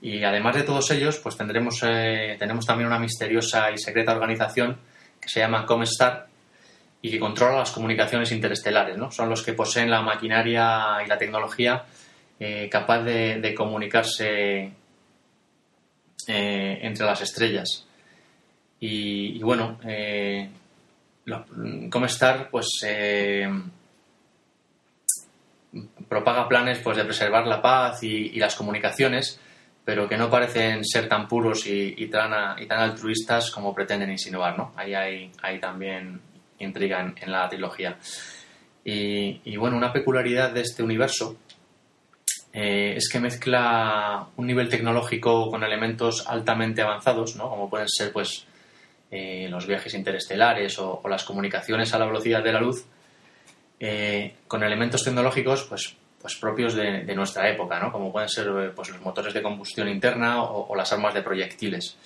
Y 0.00 0.22
además 0.22 0.54
de 0.54 0.62
todos 0.62 0.90
ellos, 0.92 1.18
pues 1.18 1.36
tendremos 1.36 1.80
tenemos 1.80 2.64
también 2.64 2.86
una 2.86 3.00
misteriosa 3.00 3.72
y 3.72 3.78
secreta 3.78 4.12
organización 4.12 4.78
que 5.20 5.28
se 5.28 5.40
llama 5.40 5.66
Comstar, 5.66 6.28
y 7.02 7.10
que 7.10 7.20
controla 7.20 7.58
las 7.58 7.70
comunicaciones 7.70 8.32
interestelares. 8.32 8.96
¿no? 8.96 9.10
Son 9.10 9.28
los 9.28 9.42
que 9.42 9.52
poseen 9.52 9.90
la 9.90 10.02
maquinaria 10.02 10.98
y 11.04 11.08
la 11.08 11.18
tecnología 11.18 11.84
eh, 12.38 12.68
capaz 12.70 13.02
de, 13.02 13.54
comunicarse 13.56 14.72
eh, 16.26 16.78
entre 16.82 17.06
las 17.06 17.20
estrellas. 17.22 17.86
Y, 18.78 19.42
bueno, 19.42 19.78
eh, 19.84 20.50
Comestar 21.90 22.50
pues 22.50 22.68
eh, 22.86 23.50
propaga 26.08 26.48
planes 26.48 26.78
pues 26.78 26.96
de 26.96 27.04
preservar 27.04 27.48
la 27.48 27.60
paz 27.60 28.00
y, 28.04 28.38
las 28.38 28.54
comunicaciones, 28.54 29.40
pero 29.84 30.08
que 30.08 30.16
no 30.16 30.30
parecen 30.30 30.84
ser 30.84 31.08
tan 31.08 31.26
puros 31.26 31.66
y, 31.66 32.06
tan, 32.06 32.62
y 32.62 32.66
tan 32.66 32.78
altruistas 32.78 33.50
como 33.50 33.74
pretenden 33.74 34.10
insinuar. 34.12 34.56
¿no? 34.56 34.72
Ahí 34.76 34.94
hay, 34.94 35.32
hay 35.42 35.58
también 35.58 36.20
intriga 36.58 37.00
en, 37.00 37.32
la 37.32 37.48
trilogía. 37.48 37.96
Y, 38.84 39.56
bueno, 39.56 39.76
una 39.76 39.92
peculiaridad 39.92 40.52
de 40.52 40.60
este 40.60 40.82
universo 40.82 41.36
eh, 42.52 42.94
es 42.96 43.08
que 43.08 43.18
mezcla 43.18 44.28
un 44.36 44.46
nivel 44.46 44.68
tecnológico 44.68 45.50
con 45.50 45.64
elementos 45.64 46.26
altamente 46.26 46.82
avanzados, 46.82 47.36
¿no? 47.36 47.50
como 47.50 47.68
pueden 47.68 47.88
ser 47.88 48.12
pues, 48.12 48.46
eh, 49.10 49.48
los 49.50 49.66
viajes 49.66 49.92
interestelares 49.94 50.78
o, 50.78 51.02
las 51.08 51.24
comunicaciones 51.24 51.92
a 51.92 51.98
la 51.98 52.06
velocidad 52.06 52.44
de 52.44 52.52
la 52.52 52.60
luz, 52.60 52.86
eh, 53.80 54.36
con 54.46 54.62
elementos 54.62 55.02
tecnológicos 55.02 55.64
pues, 55.64 55.96
pues 56.22 56.36
propios 56.36 56.74
de, 56.74 57.14
nuestra 57.14 57.50
época, 57.50 57.80
¿no? 57.80 57.90
como 57.90 58.12
pueden 58.12 58.28
ser 58.28 58.72
pues, 58.74 58.90
los 58.90 59.00
motores 59.00 59.34
de 59.34 59.42
combustión 59.42 59.88
interna 59.88 60.44
o 60.44 60.74
las 60.76 60.92
armas 60.92 61.12
de 61.12 61.22
proyectiles. 61.22 61.96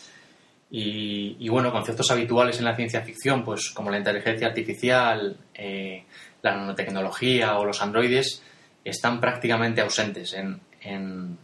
Y, 0.72 1.48
bueno, 1.48 1.72
conceptos 1.72 2.10
habituales 2.12 2.58
en 2.58 2.64
la 2.64 2.76
ciencia 2.76 3.02
ficción, 3.02 3.44
pues 3.44 3.70
como 3.70 3.90
la 3.90 3.98
inteligencia 3.98 4.46
artificial, 4.46 5.36
eh, 5.52 6.04
la 6.42 6.54
nanotecnología 6.54 7.58
o 7.58 7.64
los 7.64 7.82
androides, 7.82 8.42
están 8.84 9.20
prácticamente 9.20 9.80
ausentes 9.80 10.32
en, 10.34 10.60
en, 10.82 11.38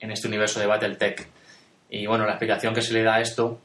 este 0.00 0.26
universo 0.26 0.58
de 0.58 0.66
Battletech. 0.66 1.28
Y 1.90 2.06
bueno, 2.06 2.24
la 2.24 2.32
explicación 2.32 2.74
que 2.74 2.80
se 2.80 2.94
le 2.94 3.02
da 3.02 3.16
a 3.16 3.20
esto, 3.20 3.60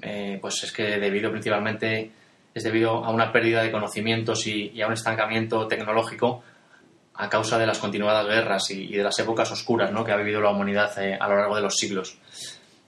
eh, 0.00 0.38
pues 0.40 0.62
es 0.62 0.72
que 0.72 0.98
debido 0.98 1.30
principalmente 1.30 2.12
es 2.54 2.62
debido 2.62 3.04
a 3.04 3.10
una 3.10 3.32
pérdida 3.32 3.62
de 3.62 3.72
conocimientos 3.72 4.46
y, 4.46 4.80
a 4.80 4.86
un 4.86 4.92
estancamiento 4.92 5.66
tecnológico 5.66 6.44
a 7.14 7.28
causa 7.28 7.58
de 7.58 7.66
las 7.66 7.78
continuadas 7.78 8.26
guerras 8.26 8.70
y, 8.70 8.88
de 8.88 9.02
las 9.02 9.18
épocas 9.18 9.50
oscuras 9.50 9.92
¿no? 9.92 10.04
que 10.04 10.12
ha 10.12 10.16
vivido 10.16 10.40
la 10.40 10.50
humanidad 10.50 10.96
eh, 11.02 11.18
a 11.20 11.28
lo 11.28 11.36
largo 11.36 11.56
de 11.56 11.62
los 11.62 11.74
siglos. 11.74 12.18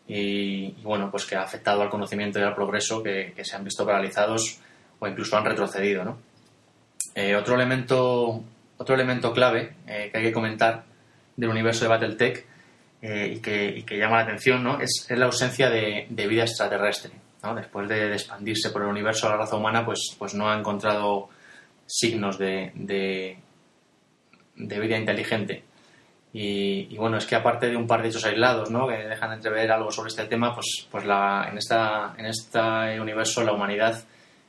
Y, 0.08 0.70
bueno, 0.82 1.10
pues 1.10 1.24
que 1.24 1.34
ha 1.34 1.42
afectado 1.42 1.82
al 1.82 1.90
conocimiento 1.90 2.38
y 2.38 2.42
al 2.42 2.54
progreso 2.54 3.02
que, 3.02 3.34
se 3.42 3.56
han 3.56 3.64
visto 3.64 3.84
paralizados 3.84 4.60
o 4.98 5.06
incluso 5.06 5.36
han 5.36 5.44
retrocedido, 5.44 6.04
¿no? 6.04 6.18
Eh, 7.14 7.34
otro, 7.34 7.54
elemento, 7.54 8.42
otro 8.76 8.94
elemento 8.94 9.32
clave 9.32 9.74
eh, 9.86 10.10
que 10.12 10.18
hay 10.18 10.24
que 10.24 10.32
comentar 10.32 10.84
del 11.36 11.50
universo 11.50 11.84
de 11.84 11.88
Battletech 11.88 12.46
eh, 13.02 13.34
y, 13.36 13.40
que, 13.40 13.68
y, 13.68 13.82
que, 13.84 13.98
llama 13.98 14.16
la 14.16 14.22
atención 14.24 14.62
¿no? 14.62 14.80
es, 14.80 15.06
la 15.10 15.26
ausencia 15.26 15.70
de, 15.70 16.06
vida 16.10 16.42
extraterrestre. 16.42 17.12
Después 17.54 17.88
de, 17.88 18.12
expandirse 18.12 18.70
por 18.70 18.82
el 18.82 18.88
universo, 18.88 19.28
la 19.28 19.36
raza 19.36 19.56
humana 19.56 19.84
pues, 19.84 20.16
pues 20.18 20.34
no 20.34 20.50
ha 20.50 20.58
encontrado 20.58 21.28
signos 21.86 22.38
de, 22.38 22.72
de, 22.74 23.38
vida 24.80 24.98
inteligente. 24.98 25.62
Y, 26.32 26.94
bueno, 26.98 27.16
es 27.16 27.24
que 27.24 27.34
aparte 27.34 27.68
de 27.68 27.76
un 27.76 27.86
par 27.86 28.02
de 28.02 28.08
hechos 28.08 28.26
aislados 28.26 28.70
¿no? 28.70 28.86
que 28.86 28.94
dejan 28.94 29.32
entrever 29.32 29.72
algo 29.72 29.90
sobre 29.90 30.08
este 30.08 30.26
tema, 30.26 30.54
pues, 30.54 30.86
pues 30.90 31.06
la, 31.06 31.48
en, 31.50 31.56
esta, 31.56 32.14
en 32.18 32.26
este 32.26 33.00
universo 33.00 33.42
la 33.42 33.52
humanidad 33.52 34.04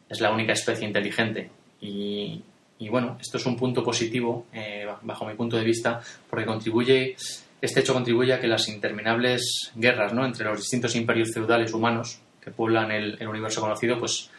es 0.10 0.20
la 0.20 0.32
única 0.32 0.52
especie 0.52 0.86
inteligente. 0.86 1.50
Y, 1.80 2.44
y 2.80 2.90
bueno, 2.90 3.18
esto 3.20 3.38
es 3.38 3.46
un 3.46 3.56
punto 3.56 3.84
positivo, 3.84 4.48
eh, 4.54 4.86
bajo 5.02 5.26
mi 5.26 5.34
punto 5.34 5.58
de 5.58 5.64
vista, 5.64 6.02
porque 6.30 6.46
contribuye, 6.46 7.16
este 7.62 7.80
hecho 7.80 7.94
contribuye 7.94 8.34
a 8.34 8.40
que 8.40 8.48
las 8.48 8.68
interminables 8.68 9.72
guerras 9.76 10.14
¿no? 10.14 10.26
entre 10.26 10.46
los 10.46 10.60
distintos 10.60 10.96
imperios 10.96 11.34
feudales 11.34 11.74
humanos 11.74 12.20
que 12.42 12.52
pueblan 12.52 12.92
el, 12.92 13.28
universo 13.28 13.62
conocido, 13.62 13.98
pues, 13.98 14.30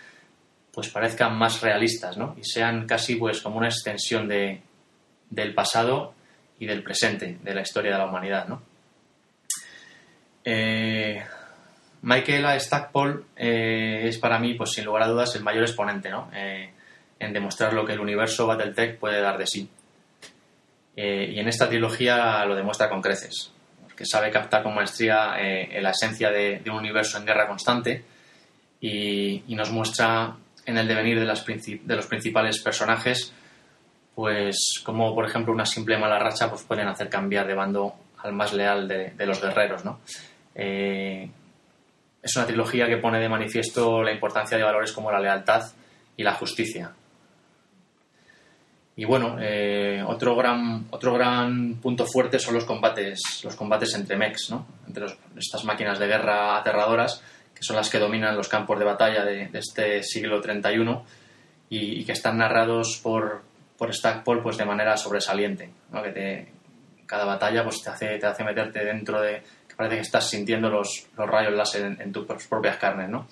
pues 0.72 0.88
parezcan 0.88 1.36
más 1.36 1.60
realistas, 1.60 2.16
¿no? 2.16 2.36
Y 2.40 2.44
sean 2.44 2.86
casi 2.86 3.16
pues 3.16 3.42
como 3.42 3.58
una 3.58 3.68
extensión 3.68 4.28
de, 4.28 4.62
del 5.28 5.52
pasado 5.52 6.14
y 6.58 6.66
del 6.66 6.82
presente 6.82 7.38
de 7.42 7.54
la 7.54 7.62
historia 7.62 7.92
de 7.92 7.98
la 7.98 8.06
humanidad, 8.06 8.48
¿no? 8.48 8.62
Eh, 10.44 11.22
Michael 12.02 12.46
A. 12.46 12.58
Stackpole 12.58 13.22
eh, 13.36 14.02
es 14.04 14.18
para 14.18 14.38
mí, 14.38 14.54
pues 14.54 14.72
sin 14.72 14.84
lugar 14.84 15.02
a 15.02 15.08
dudas, 15.08 15.34
el 15.34 15.42
mayor 15.42 15.62
exponente, 15.62 16.10
¿no? 16.10 16.30
en 17.20 17.32
demostrar 17.32 17.72
lo 17.72 17.84
que 17.84 17.92
el 17.92 18.00
universo 18.00 18.46
Battletech 18.46 18.98
puede 18.98 19.20
dar 19.20 19.38
de 19.38 19.46
sí. 19.46 19.68
Eh, 20.96 21.32
y 21.32 21.38
en 21.38 21.48
esta 21.48 21.68
trilogía 21.68 22.44
lo 22.44 22.56
demuestra 22.56 22.88
con 22.88 23.00
creces, 23.00 23.52
porque 23.82 24.04
sabe 24.04 24.30
captar 24.30 24.62
con 24.62 24.74
maestría 24.74 25.36
eh, 25.38 25.78
la 25.80 25.90
esencia 25.90 26.30
de, 26.30 26.60
un 26.66 26.72
universo 26.76 27.18
en 27.18 27.24
guerra 27.24 27.46
constante 27.46 28.04
y, 28.80 29.42
nos 29.48 29.70
muestra 29.70 30.36
en 30.66 30.76
el 30.76 30.88
devenir 30.88 31.20
de, 31.20 31.24
las 31.24 31.44
de, 31.46 31.96
los 31.96 32.06
principales 32.06 32.60
personajes, 32.60 33.32
pues 34.18 34.82
como 34.82 35.14
por 35.14 35.24
ejemplo 35.24 35.52
una 35.52 35.64
simple 35.64 35.96
mala 35.96 36.18
racha 36.18 36.50
pues 36.50 36.64
pueden 36.64 36.88
hacer 36.88 37.08
cambiar 37.08 37.46
de 37.46 37.54
bando 37.54 37.94
al 38.18 38.32
más 38.32 38.52
leal 38.52 38.88
de, 38.88 39.14
los 39.24 39.40
guerreros. 39.40 39.84
¿no? 39.84 40.00
Eh, 40.56 41.30
es 42.20 42.34
una 42.34 42.44
trilogía 42.44 42.88
que 42.88 42.96
pone 42.96 43.20
de 43.20 43.28
manifiesto 43.28 44.02
la 44.02 44.10
importancia 44.10 44.58
de 44.58 44.64
valores 44.64 44.90
como 44.90 45.12
la 45.12 45.20
lealtad 45.20 45.62
y 46.16 46.24
la 46.24 46.34
justicia, 46.34 46.90
y 48.96 49.04
bueno, 49.04 49.36
eh, 49.40 50.02
otro, 50.04 50.34
gran, 50.34 50.86
otro 50.90 51.14
gran 51.14 51.74
punto 51.74 52.04
fuerte 52.04 52.40
son 52.40 52.54
los 52.54 52.64
combates, 52.64 53.20
los 53.44 53.54
combates 53.54 53.94
entre 53.94 54.16
mechs, 54.16 54.50
¿no? 54.50 54.66
entre 54.88 55.06
estas 55.36 55.64
máquinas 55.64 56.00
de 56.00 56.08
guerra 56.08 56.58
aterradoras, 56.58 57.22
que 57.54 57.62
son 57.62 57.76
las 57.76 57.88
que 57.88 58.00
dominan 58.00 58.36
los 58.36 58.48
campos 58.48 58.76
de 58.80 58.84
batalla 58.84 59.24
de, 59.24 59.50
este 59.52 60.02
siglo 60.02 60.40
31 60.40 61.04
y, 61.70 62.04
que 62.04 62.10
están 62.10 62.38
narrados 62.38 62.98
por, 63.00 63.42
por 63.78 63.94
Stackpole 63.94 64.42
pues, 64.42 64.58
de 64.58 64.66
manera 64.66 64.96
sobresaliente. 64.96 65.70
¿no? 65.92 66.02
Que 66.02 66.48
cada 67.06 67.24
batalla 67.24 67.64
pues, 67.64 67.82
te, 67.82 67.90
hace, 67.90 68.18
te 68.18 68.26
hace 68.26 68.44
meterte 68.44 68.84
dentro 68.84 69.20
de. 69.20 69.42
que 69.66 69.74
parece 69.76 69.94
que 69.94 70.02
estás 70.02 70.28
sintiendo 70.28 70.68
los, 70.68 71.06
los 71.16 71.26
rayos 71.26 71.54
láser 71.54 71.86
en, 71.86 72.00
en 72.00 72.12
tus 72.12 72.26
propias 72.46 72.76
carnes. 72.76 73.08
¿no? 73.08 73.26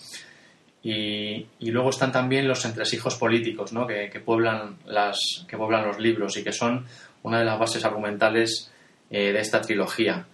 Y, 0.88 1.48
luego 1.72 1.90
están 1.90 2.12
también 2.12 2.46
los 2.46 2.64
entresijos 2.64 3.16
políticos 3.16 3.72
¿no? 3.72 3.88
que, 3.88 4.08
pueblan 4.24 4.76
las, 4.86 5.44
que 5.48 5.56
pueblan 5.56 5.84
los 5.84 5.98
libros 5.98 6.36
y 6.36 6.44
que 6.44 6.52
son 6.52 6.86
una 7.24 7.40
de 7.40 7.44
las 7.44 7.58
bases 7.58 7.84
argumentales 7.84 8.70
eh, 9.10 9.32
de 9.32 9.40
esta 9.40 9.60
trilogía. 9.60 10.24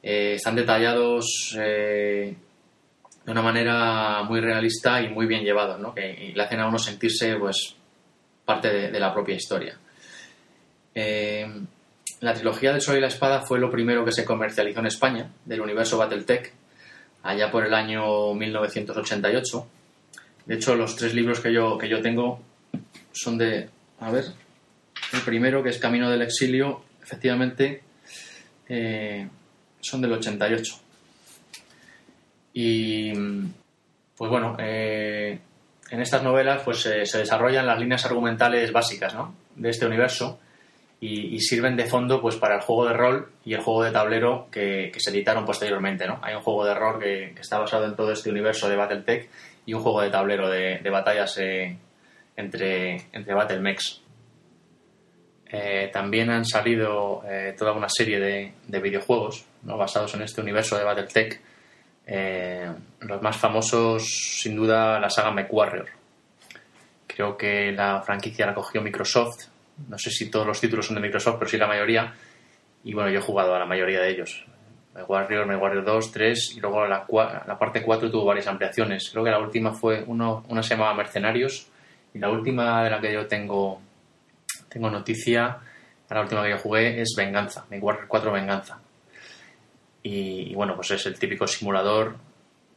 Eh, 0.00 0.34
están 0.34 0.54
detallados 0.54 1.56
eh, 1.58 2.32
de 3.24 3.32
una 3.32 3.42
manera 3.42 4.22
muy 4.22 4.40
realista 4.40 5.02
y 5.02 5.08
muy 5.08 5.26
bien 5.26 5.42
llevados, 5.42 5.80
¿no? 5.80 5.92
que 5.92 6.32
le 6.32 6.42
hacen 6.44 6.60
a 6.60 6.68
uno 6.68 6.78
sentirse 6.78 7.34
pues, 7.34 7.74
parte 8.48 8.90
de, 8.90 8.98
la 8.98 9.12
propia 9.12 9.36
historia. 9.36 9.78
la 10.94 12.34
trilogía 12.34 12.72
del 12.72 12.80
Sol 12.80 12.96
y 12.96 13.00
la 13.00 13.08
Espada 13.08 13.42
fue 13.42 13.60
lo 13.60 13.70
primero 13.70 14.04
que 14.04 14.12
se 14.12 14.24
comercializó 14.24 14.80
en 14.80 14.86
España 14.86 15.30
del 15.44 15.60
universo 15.60 15.98
Battletech 15.98 16.52
allá 17.22 17.50
por 17.50 17.64
el 17.64 17.74
año 17.74 18.32
1988 18.34 19.66
de 20.48 20.54
hecho, 20.54 20.74
los 20.76 20.96
tres 20.96 21.12
libros 21.12 21.40
que 21.40 21.52
yo, 21.52 21.76
que 21.76 21.90
yo 21.90 22.00
tengo 22.00 22.40
son 23.12 23.36
de, 23.36 23.68
a 24.00 24.10
ver, 24.10 24.24
el 25.12 25.20
primero 25.20 25.62
que 25.62 25.68
es 25.68 25.78
Camino 25.78 26.10
del 26.10 26.22
Exilio, 26.22 26.84
efectivamente, 27.02 27.82
eh, 28.66 29.28
son 29.78 30.00
del 30.00 30.12
88. 30.12 30.80
Y, 32.54 33.12
pues 34.16 34.30
bueno, 34.30 34.56
eh, 34.58 34.87
en 35.90 36.00
estas 36.00 36.22
novelas 36.22 36.62
pues 36.64 36.80
se 36.80 37.18
desarrollan 37.18 37.66
las 37.66 37.78
líneas 37.78 38.04
argumentales 38.04 38.72
básicas 38.72 39.14
¿no? 39.14 39.34
de 39.56 39.70
este 39.70 39.86
universo 39.86 40.38
y, 41.00 41.38
sirven 41.40 41.76
de 41.76 41.86
fondo 41.86 42.20
pues 42.20 42.36
para 42.36 42.56
el 42.56 42.60
juego 42.62 42.86
de 42.86 42.94
rol 42.94 43.30
y 43.44 43.54
el 43.54 43.60
juego 43.60 43.84
de 43.84 43.92
tablero 43.92 44.48
que, 44.50 44.92
se 44.96 45.10
editaron 45.10 45.44
posteriormente. 45.44 46.06
¿no? 46.06 46.18
Hay 46.22 46.34
un 46.34 46.42
juego 46.42 46.64
de 46.64 46.74
rol 46.74 46.98
que, 46.98 47.34
está 47.38 47.58
basado 47.58 47.86
en 47.86 47.94
todo 47.94 48.12
este 48.12 48.30
universo 48.30 48.68
de 48.68 48.76
Battletech 48.76 49.28
y 49.66 49.74
un 49.74 49.82
juego 49.82 50.00
de 50.00 50.10
tablero 50.10 50.48
de, 50.50 50.90
batallas 50.90 51.38
eh, 51.38 51.76
entre, 52.36 53.06
entre 53.12 53.34
Battlemechs. 53.34 54.02
Eh, 55.50 55.88
también 55.92 56.30
han 56.30 56.44
salido 56.44 57.22
eh, 57.26 57.54
toda 57.56 57.72
una 57.72 57.88
serie 57.88 58.18
de, 58.66 58.80
videojuegos 58.80 59.46
basados 59.62 60.14
en 60.14 60.22
este 60.22 60.40
universo 60.40 60.76
de 60.76 60.84
Battletech. 60.84 61.40
Los 63.00 63.22
más 63.22 63.36
famosos, 63.36 64.04
sin 64.40 64.56
duda, 64.56 64.98
la 64.98 65.10
saga 65.10 65.30
MechWarrior. 65.30 65.88
Creo 67.06 67.36
que 67.36 67.72
la 67.72 68.02
franquicia 68.02 68.46
la 68.46 68.54
cogió 68.54 68.80
Microsoft. 68.82 69.46
No 69.88 69.98
sé 69.98 70.10
si 70.10 70.30
todos 70.30 70.46
los 70.46 70.60
títulos 70.60 70.86
son 70.86 70.96
de 70.96 71.02
Microsoft, 71.02 71.36
pero 71.38 71.50
sí 71.50 71.56
la 71.56 71.66
mayoría. 71.66 72.12
Y 72.84 72.94
bueno, 72.94 73.10
yo 73.10 73.18
he 73.18 73.22
jugado 73.22 73.54
a 73.54 73.58
la 73.58 73.66
mayoría 73.66 74.00
de 74.00 74.10
ellos. 74.10 74.44
Warrior, 75.06 75.46
My 75.46 75.54
Warrior 75.54 75.84
2, 75.84 76.12
3 76.12 76.56
y 76.56 76.60
luego 76.60 76.86
la, 76.86 77.06
la 77.46 77.58
parte 77.58 77.82
4 77.82 78.10
tuvo 78.10 78.24
varias 78.24 78.46
ampliaciones. 78.46 79.10
Creo 79.10 79.24
que 79.24 79.30
la 79.30 79.38
última 79.38 79.72
fue, 79.72 80.02
uno, 80.06 80.44
una 80.48 80.62
se 80.62 80.70
llamaba 80.70 80.94
Mercenarios 80.94 81.68
y 82.12 82.18
la 82.18 82.30
última 82.30 82.82
de 82.82 82.90
la 82.90 83.00
que 83.00 83.12
yo 83.12 83.26
tengo, 83.26 83.80
tengo 84.68 84.90
noticia, 84.90 85.58
la 86.08 86.20
última 86.20 86.42
que 86.42 86.50
yo 86.50 86.58
jugué 86.58 87.00
es 87.00 87.14
Venganza, 87.16 87.66
My 87.70 87.78
Warrior 87.78 88.08
4 88.08 88.32
Venganza. 88.32 88.80
Y, 90.02 90.54
bueno, 90.54 90.74
pues 90.74 90.92
es 90.92 91.04
el 91.06 91.18
típico 91.18 91.46
simulador 91.46 92.16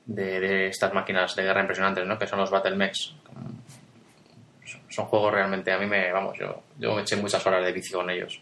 de, 0.05 0.67
estas 0.67 0.93
máquinas 0.93 1.35
de 1.35 1.43
guerra 1.43 1.61
impresionantes, 1.61 2.05
¿no? 2.05 2.17
Que 2.17 2.27
son 2.27 2.39
los 2.39 2.49
Battle 2.49 2.75
Mechs. 2.75 3.13
Son 4.89 5.05
juegos 5.05 5.33
realmente, 5.33 5.71
a 5.71 5.77
mí 5.77 5.85
me, 5.85 6.11
vamos, 6.11 6.37
yo, 6.37 6.63
yo 6.77 6.93
me 6.93 7.01
eché 7.01 7.15
muchas 7.15 7.45
horas 7.45 7.63
de 7.63 7.71
vicio 7.71 7.99
con 7.99 8.09
ellos. 8.09 8.41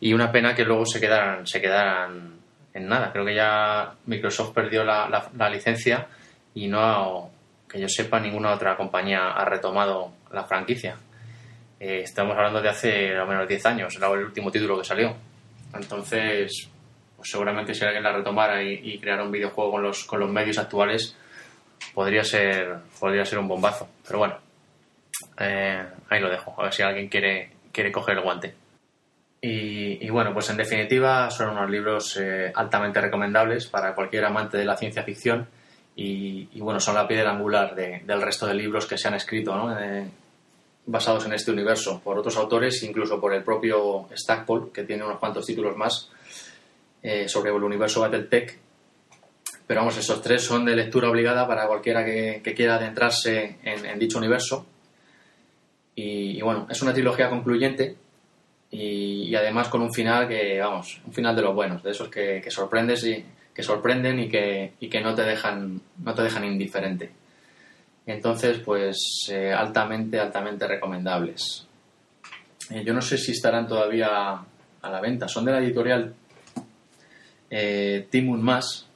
Y 0.00 0.12
una 0.12 0.32
pena 0.32 0.54
que 0.54 0.64
luego 0.64 0.86
se 0.86 1.00
quedaran, 1.00 1.46
se 1.46 1.60
quedaran 1.60 2.36
en 2.72 2.88
nada. 2.88 3.12
Creo 3.12 3.24
que 3.24 3.34
ya 3.34 3.94
Microsoft 4.06 4.52
perdió 4.52 4.84
la, 4.84 5.30
la, 5.36 5.50
licencia 5.50 6.06
y 6.54 6.68
no, 6.68 7.30
que 7.68 7.80
yo 7.80 7.88
sepa, 7.88 8.20
ninguna 8.20 8.52
otra 8.52 8.76
compañía 8.76 9.32
ha 9.32 9.44
retomado 9.44 10.12
la 10.32 10.44
franquicia. 10.44 10.96
Eh, 11.78 12.00
estamos 12.04 12.36
hablando 12.36 12.62
de 12.62 12.68
hace 12.68 13.16
al 13.16 13.28
menos 13.28 13.48
10 13.48 13.66
años, 13.66 13.96
era 13.96 14.10
el 14.12 14.24
último 14.24 14.50
título 14.50 14.78
que 14.78 14.84
salió. 14.84 15.14
Entonces, 15.74 16.68
seguramente 17.26 17.74
si 17.74 17.84
alguien 17.84 18.02
la 18.02 18.12
retomara 18.12 18.62
y, 18.62 18.98
creara 18.98 19.24
un 19.24 19.32
videojuego 19.32 19.72
con 19.72 19.82
los, 19.82 20.04
con 20.04 20.20
los 20.20 20.30
medios 20.30 20.58
actuales, 20.58 21.16
podría 21.94 22.22
ser, 22.24 22.76
podría 22.98 23.24
ser 23.24 23.38
un 23.38 23.48
bombazo. 23.48 23.88
Pero 24.06 24.18
bueno, 24.18 24.38
eh, 25.38 25.84
ahí 26.08 26.20
lo 26.20 26.30
dejo, 26.30 26.54
a 26.58 26.64
ver 26.64 26.72
si 26.72 26.82
alguien 26.82 27.08
quiere, 27.08 27.50
quiere 27.72 27.92
coger 27.92 28.16
el 28.16 28.22
guante. 28.22 28.54
Y, 29.48 30.08
bueno, 30.10 30.32
pues 30.32 30.50
en 30.50 30.56
definitiva 30.56 31.30
son 31.30 31.50
unos 31.50 31.70
libros 31.70 32.16
eh, 32.16 32.50
altamente 32.52 33.00
recomendables 33.00 33.66
para 33.66 33.94
cualquier 33.94 34.24
amante 34.24 34.56
de 34.56 34.64
la 34.64 34.76
ciencia 34.76 35.04
ficción 35.04 35.46
y, 35.94 36.60
bueno, 36.60 36.80
son 36.80 36.94
la 36.96 37.06
piedra 37.06 37.30
angular 37.30 37.74
del 37.74 38.22
resto 38.22 38.46
de 38.46 38.54
libros 38.54 38.86
que 38.86 38.98
se 38.98 39.08
han 39.08 39.14
escrito 39.14 39.74
eh, 39.78 40.04
basados 40.86 41.26
en 41.26 41.34
este 41.34 41.52
universo 41.52 42.00
por 42.02 42.18
otros 42.18 42.36
autores, 42.36 42.82
incluso 42.82 43.20
por 43.20 43.32
el 43.34 43.42
propio 43.44 44.08
Stackpole, 44.14 44.72
que 44.72 44.84
tiene 44.84 45.04
unos 45.04 45.18
cuantos 45.18 45.46
títulos 45.46 45.76
más 45.76 46.10
eh, 47.06 47.28
sobre 47.28 47.50
el 47.50 47.62
universo 47.62 48.00
Battletech. 48.00 48.58
Pero 49.66 49.80
vamos, 49.80 49.96
esos 49.96 50.20
tres 50.20 50.42
son 50.42 50.64
de 50.64 50.76
lectura 50.76 51.10
obligada 51.10 51.46
para 51.46 51.66
cualquiera 51.66 52.04
que, 52.04 52.42
quiera 52.54 52.76
adentrarse 52.76 53.58
en, 53.62 53.98
dicho 53.98 54.18
universo. 54.18 54.66
y 55.94 56.40
bueno, 56.40 56.66
es 56.70 56.82
una 56.82 56.92
trilogía 56.92 57.28
concluyente 57.30 57.96
y, 58.70 59.34
además 59.34 59.68
con 59.68 59.82
un 59.82 59.92
final 59.92 60.28
que, 60.28 60.58
vamos, 60.60 61.00
un 61.06 61.12
final 61.12 61.36
de 61.36 61.42
los 61.42 61.54
buenos, 61.54 61.82
de 61.82 61.90
esos 61.90 62.08
que, 62.08 62.42
sorprendes 62.50 63.04
y 63.04 63.24
que 63.54 63.62
sorprenden 63.62 64.20
y 64.20 64.28
que, 64.28 64.74
y 64.80 64.88
que 64.88 65.00
no 65.00 65.14
te 65.14 65.22
dejan 65.22 65.80
no 66.02 66.14
te 66.14 66.22
dejan 66.22 66.44
indiferente. 66.44 67.10
Entonces, 68.04 68.58
pues 68.58 68.98
eh, 69.30 69.52
altamente, 69.52 70.20
altamente 70.20 70.66
recomendables. 70.66 71.66
Eh, 72.70 72.84
yo 72.84 72.92
no 72.92 73.00
sé 73.00 73.18
si 73.18 73.32
estarán 73.32 73.66
todavía 73.66 74.08
a 74.82 74.90
la 74.90 75.00
venta. 75.00 75.26
Son 75.26 75.44
de 75.44 75.52
la 75.52 75.58
editorial 75.58 76.14
eh, 77.50 78.06
Timun 78.10 78.42
Más. 78.42 78.86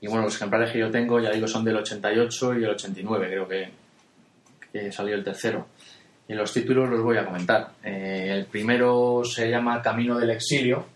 Y 0.00 0.08
bueno, 0.08 0.24
los 0.24 0.36
ejemplares 0.36 0.72
que 0.72 0.78
yo 0.78 0.90
tengo, 0.90 1.20
ya 1.20 1.30
digo, 1.30 1.48
son 1.48 1.64
del 1.64 1.76
88 1.76 2.58
y 2.58 2.64
el 2.64 2.70
89, 2.70 3.26
creo 3.28 3.48
que, 3.48 4.92
salió 4.92 5.14
el 5.14 5.24
tercero. 5.24 5.66
Y 6.28 6.34
los 6.34 6.52
títulos 6.52 6.90
los 6.90 7.02
voy 7.02 7.16
a 7.16 7.24
comentar. 7.24 7.72
Eh, 7.82 8.28
el 8.30 8.46
primero 8.46 9.22
se 9.24 9.48
llama 9.48 9.80
Camino 9.80 10.18
del 10.18 10.30
Exilio. 10.30 10.86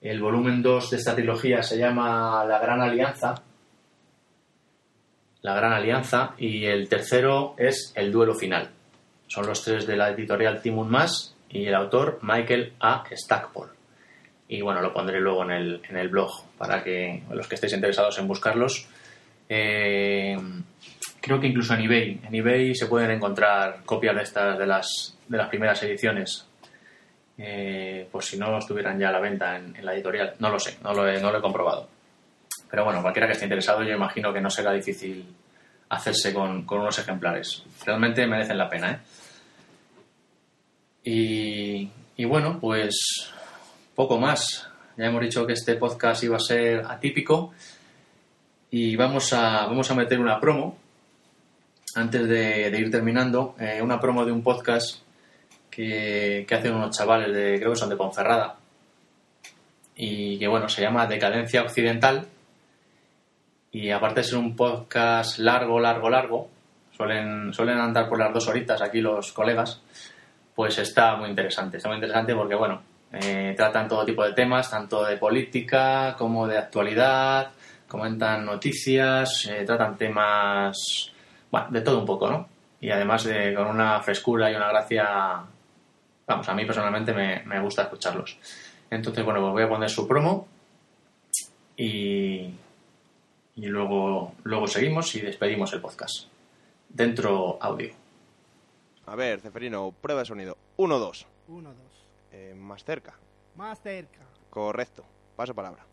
El 0.00 0.20
volumen 0.20 0.62
2 0.62 0.90
de 0.90 0.96
esta 0.96 1.14
trilogía 1.14 1.62
se 1.62 1.76
llama 1.76 2.44
La 2.44 2.60
Gran 2.60 2.80
Alianza. 2.80 3.34
La 5.42 5.54
Gran 5.54 5.72
Alianza. 5.72 6.34
Y 6.38 6.64
el 6.64 6.88
tercero 6.88 7.54
es 7.58 7.92
El 7.94 8.10
Duelo 8.10 8.34
Final. 8.34 8.70
Son 9.26 9.46
los 9.46 9.62
tres 9.62 9.86
de 9.86 9.96
la 9.96 10.08
editorial 10.10 10.62
Timun 10.62 10.88
Más 10.88 11.34
y 11.50 11.66
el 11.66 11.74
autor 11.74 12.20
Michael 12.22 12.72
A. 12.80 13.04
Stackpole. 13.12 13.77
Y 14.48 14.62
bueno, 14.62 14.80
lo 14.80 14.92
pondré 14.92 15.20
luego 15.20 15.44
en 15.44 15.50
el, 15.50 15.82
en 15.88 15.96
el 15.98 16.08
blog 16.08 16.30
para 16.56 16.82
que 16.82 17.22
los 17.30 17.46
que 17.46 17.56
estéis 17.56 17.74
interesados 17.74 18.18
en 18.18 18.26
buscarlos. 18.26 18.88
Eh, 19.48 20.36
creo 21.20 21.38
que 21.38 21.46
incluso 21.46 21.74
en 21.74 21.80
eBay. 21.82 22.20
En 22.26 22.34
eBay 22.34 22.74
se 22.74 22.86
pueden 22.86 23.10
encontrar 23.10 23.82
copias 23.84 24.16
de 24.16 24.22
estas 24.22 24.58
de 24.58 24.66
las, 24.66 25.16
de 25.28 25.36
las 25.36 25.48
primeras 25.48 25.82
ediciones. 25.82 26.46
Eh, 27.36 28.08
por 28.10 28.24
si 28.24 28.36
no 28.38 28.58
estuvieran 28.58 28.98
ya 28.98 29.10
a 29.10 29.12
la 29.12 29.20
venta 29.20 29.56
en, 29.56 29.76
en 29.76 29.84
la 29.84 29.94
editorial. 29.94 30.34
No 30.38 30.48
lo 30.50 30.58
sé, 30.58 30.78
no 30.82 30.92
lo, 30.92 31.06
he, 31.06 31.20
no 31.20 31.30
lo 31.30 31.38
he 31.38 31.42
comprobado. 31.42 31.88
Pero 32.70 32.84
bueno, 32.84 33.00
cualquiera 33.02 33.26
que 33.26 33.34
esté 33.34 33.44
interesado, 33.44 33.82
yo 33.82 33.94
imagino 33.94 34.32
que 34.32 34.40
no 34.40 34.50
será 34.50 34.72
difícil 34.72 35.24
hacerse 35.90 36.34
con, 36.34 36.64
con 36.64 36.80
unos 36.80 36.98
ejemplares. 36.98 37.64
Realmente 37.84 38.26
merecen 38.26 38.58
la 38.58 38.68
pena, 38.68 38.92
¿eh? 38.92 38.98
Y, 41.04 41.90
y 42.16 42.24
bueno, 42.24 42.58
pues 42.60 43.32
poco 43.98 44.16
más. 44.16 44.70
Ya 44.96 45.06
hemos 45.06 45.20
dicho 45.22 45.44
que 45.44 45.54
este 45.54 45.74
podcast 45.74 46.22
iba 46.22 46.36
a 46.36 46.38
ser 46.38 46.84
atípico 46.86 47.52
y 48.70 48.94
vamos 48.94 49.32
a, 49.32 49.66
vamos 49.66 49.90
a 49.90 49.96
meter 49.96 50.20
una 50.20 50.38
promo 50.38 50.78
antes 51.96 52.28
de, 52.28 52.78
ir 52.78 52.92
terminando. 52.92 53.56
eh, 53.58 53.82
una 53.82 53.98
promo 54.00 54.24
de 54.24 54.30
un 54.30 54.44
podcast 54.44 55.00
que, 55.68 56.44
que 56.46 56.54
hacen 56.54 56.74
unos 56.74 56.96
chavales 56.96 57.34
de, 57.34 57.58
creo 57.58 57.72
que 57.72 57.76
son 57.76 57.88
de 57.88 57.96
Ponferrada 57.96 58.54
y 59.96 60.38
que 60.38 60.46
bueno, 60.46 60.68
se 60.68 60.82
llama 60.82 61.08
Decadencia 61.08 61.62
Occidental 61.62 62.24
y 63.72 63.90
aparte 63.90 64.20
de 64.20 64.24
ser 64.28 64.38
un 64.38 64.54
podcast 64.54 65.40
largo, 65.40 65.80
largo, 65.80 66.08
largo, 66.08 66.48
suelen, 66.96 67.52
suelen 67.52 67.78
andar 67.78 68.08
por 68.08 68.20
las 68.20 68.32
dos 68.32 68.46
horitas 68.46 68.80
aquí 68.80 69.00
los 69.00 69.32
colegas, 69.32 69.82
pues 70.54 70.78
está 70.78 71.16
muy 71.16 71.30
interesante. 71.30 71.78
Está 71.78 71.88
muy 71.88 71.96
interesante 71.96 72.32
porque, 72.36 72.54
bueno, 72.54 72.80
eh, 73.12 73.54
tratan 73.56 73.88
todo 73.88 74.04
tipo 74.04 74.24
de 74.24 74.32
temas, 74.32 74.70
tanto 74.70 75.04
de 75.04 75.16
política 75.16 76.14
como 76.16 76.46
de 76.46 76.58
actualidad, 76.58 77.50
comentan 77.86 78.44
noticias, 78.44 79.46
eh, 79.46 79.64
tratan 79.64 79.96
temas, 79.96 81.12
bueno, 81.50 81.68
de 81.70 81.80
todo 81.80 82.00
un 82.00 82.06
poco, 82.06 82.30
¿no? 82.30 82.48
Y 82.80 82.90
además 82.90 83.24
de, 83.24 83.54
con 83.54 83.66
una 83.66 84.00
frescura 84.00 84.50
y 84.50 84.54
una 84.54 84.68
gracia, 84.68 85.42
vamos, 86.26 86.48
a 86.48 86.54
mí 86.54 86.64
personalmente 86.64 87.12
me, 87.12 87.42
me 87.44 87.60
gusta 87.60 87.82
escucharlos. 87.82 88.38
Entonces, 88.90 89.24
bueno, 89.24 89.40
pues 89.40 89.52
voy 89.52 89.62
a 89.62 89.68
poner 89.68 89.90
su 89.90 90.06
promo 90.06 90.46
y, 91.76 92.52
y 93.56 93.66
luego, 93.66 94.34
luego 94.44 94.66
seguimos 94.66 95.14
y 95.14 95.20
despedimos 95.20 95.72
el 95.72 95.80
podcast. 95.80 96.26
Dentro 96.88 97.58
audio. 97.60 97.92
A 99.06 99.16
ver, 99.16 99.40
Ceferino, 99.40 99.92
prueba 100.00 100.20
de 100.20 100.26
sonido. 100.26 100.56
1, 100.76 100.98
2. 100.98 101.26
Uno, 101.48 101.70
dos. 101.70 101.87
Eh, 102.32 102.54
más 102.56 102.84
cerca. 102.84 103.14
Más 103.54 103.80
cerca. 103.80 104.20
Correcto. 104.50 105.04
Paso 105.36 105.54
palabra. 105.54 105.86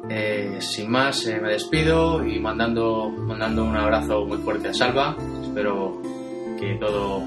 Eh, 0.10 0.58
sin 0.60 0.92
más, 0.92 1.26
eh, 1.28 1.40
me 1.42 1.52
despido 1.54 2.26
y 2.28 2.40
mandando, 2.40 3.10
mandando 3.10 3.64
un 3.64 3.76
abrazo 3.76 4.26
muy 4.26 4.38
fuerte 4.40 4.68
a 4.70 4.74
Salva. 4.74 5.16
Espero 5.42 6.02
que 6.60 6.76
todo 6.80 7.22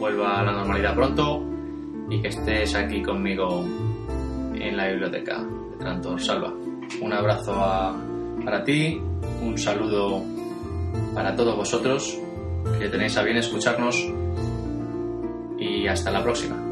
vuelva 0.00 0.40
a 0.40 0.44
la 0.44 0.52
normalidad 0.52 0.94
pronto 0.94 1.44
y 2.10 2.20
que 2.20 2.28
estés 2.28 2.74
aquí 2.74 3.02
conmigo 3.02 3.64
en 4.54 4.76
la 4.76 4.88
biblioteca 4.88 5.44
de. 5.78 6.18
Salva, 6.18 6.52
un 7.00 7.12
abrazo 7.12 7.52
a- 7.54 7.96
para 8.48 8.64
ti, 8.64 8.98
un 9.42 9.58
saludo 9.58 10.24
para 11.14 11.36
todos 11.36 11.54
vosotros 11.54 12.18
que 12.78 12.88
tenéis 12.88 13.14
a 13.18 13.22
bien 13.22 13.36
escucharnos 13.36 13.94
y 15.58 15.86
hasta 15.86 16.10
la 16.10 16.22
próxima. 16.22 16.67